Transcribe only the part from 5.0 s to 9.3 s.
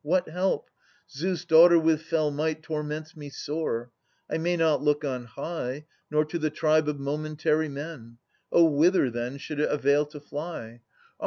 on high. Nor to the tribe of momentary men.— Oh, whither,